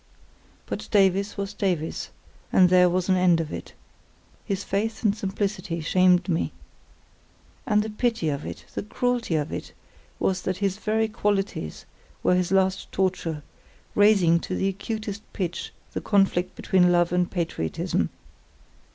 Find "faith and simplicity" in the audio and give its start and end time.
4.63-5.79